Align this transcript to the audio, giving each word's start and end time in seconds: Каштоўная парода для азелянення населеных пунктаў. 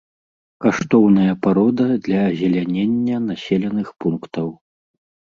Каштоўная 0.63 1.33
парода 1.47 1.85
для 2.07 2.19
азелянення 2.29 3.17
населеных 3.27 3.87
пунктаў. 4.07 4.49